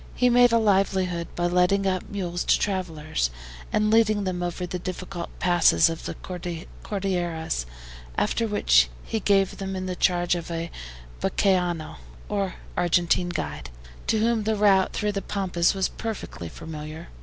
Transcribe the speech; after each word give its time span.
He 0.15 0.29
made 0.31 0.51
a 0.51 0.57
livelihood 0.57 1.27
by 1.35 1.45
letting 1.45 1.85
out 1.85 2.09
mules 2.09 2.43
to 2.45 2.57
travelers, 2.57 3.29
and 3.71 3.91
leading 3.91 4.23
them 4.23 4.41
over 4.41 4.65
the 4.65 4.79
difficult 4.79 5.29
passes 5.37 5.91
of 5.91 6.05
the 6.05 6.15
Cordilleras, 6.81 7.67
after 8.17 8.47
which 8.47 8.89
he 9.03 9.19
gave 9.19 9.57
them 9.57 9.75
in 9.75 9.95
charge 9.99 10.33
of 10.33 10.49
a 10.49 10.71
BAQUEANO, 11.19 11.97
or 12.29 12.55
Argentine 12.75 13.29
guide, 13.29 13.69
to 14.07 14.17
whom 14.17 14.41
the 14.41 14.55
route 14.55 14.91
through 14.91 15.11
the 15.11 15.21
Pampas 15.21 15.75
was 15.75 15.87
perfectly 15.87 16.49
familiar. 16.49 17.09